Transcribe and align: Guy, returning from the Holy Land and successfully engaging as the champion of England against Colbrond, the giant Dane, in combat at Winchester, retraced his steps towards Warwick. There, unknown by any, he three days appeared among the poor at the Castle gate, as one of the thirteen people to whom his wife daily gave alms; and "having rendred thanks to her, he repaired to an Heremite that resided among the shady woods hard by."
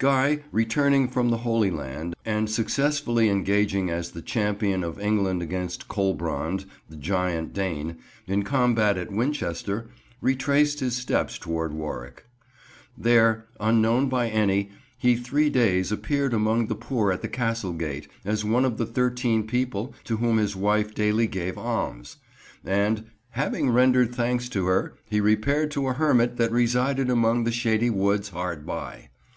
Guy, 0.00 0.40
returning 0.50 1.06
from 1.06 1.30
the 1.30 1.46
Holy 1.46 1.70
Land 1.70 2.16
and 2.24 2.50
successfully 2.50 3.28
engaging 3.28 3.88
as 3.88 4.10
the 4.10 4.20
champion 4.20 4.82
of 4.82 4.98
England 4.98 5.42
against 5.42 5.86
Colbrond, 5.86 6.64
the 6.88 6.96
giant 6.96 7.52
Dane, 7.52 7.98
in 8.26 8.42
combat 8.42 8.98
at 8.98 9.12
Winchester, 9.12 9.86
retraced 10.20 10.80
his 10.80 10.96
steps 10.96 11.38
towards 11.38 11.72
Warwick. 11.72 12.24
There, 12.98 13.46
unknown 13.60 14.08
by 14.08 14.28
any, 14.28 14.70
he 14.98 15.14
three 15.14 15.48
days 15.48 15.92
appeared 15.92 16.34
among 16.34 16.66
the 16.66 16.74
poor 16.74 17.12
at 17.12 17.22
the 17.22 17.28
Castle 17.28 17.72
gate, 17.74 18.08
as 18.24 18.44
one 18.44 18.64
of 18.64 18.76
the 18.76 18.86
thirteen 18.86 19.46
people 19.46 19.94
to 20.02 20.16
whom 20.16 20.38
his 20.38 20.56
wife 20.56 20.96
daily 20.96 21.28
gave 21.28 21.56
alms; 21.56 22.16
and 22.64 23.04
"having 23.28 23.68
rendred 23.70 24.12
thanks 24.12 24.48
to 24.48 24.66
her, 24.66 24.94
he 25.08 25.20
repaired 25.20 25.70
to 25.70 25.86
an 25.86 25.94
Heremite 25.94 26.38
that 26.38 26.50
resided 26.50 27.08
among 27.08 27.44
the 27.44 27.52
shady 27.52 27.88
woods 27.88 28.30
hard 28.30 28.66
by." 28.66 29.10